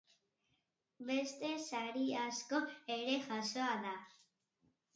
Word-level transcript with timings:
Beste 1.09 1.51
sari 1.65 2.07
asko 2.23 2.63
ere 2.99 3.21
jasoa 3.29 3.71
da. 3.87 3.95